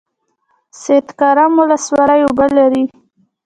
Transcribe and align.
سید 0.81 1.07
کرم 1.19 1.51
ولسوالۍ 1.61 2.19
اوبه 2.25 2.47
لري؟ 2.57 2.83